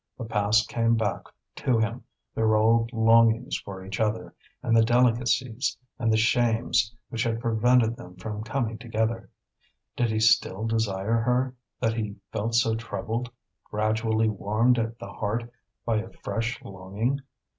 [0.17, 1.25] The past came back
[1.57, 2.03] to him,
[2.33, 7.95] their old longings for each other, and the delicacies and the shames which had prevented
[7.97, 9.29] them from coming together.
[9.95, 13.29] Did he still desire her, that he felt so troubled,
[13.69, 15.47] gradually warmed at the heart
[15.85, 17.21] by a fresh longing?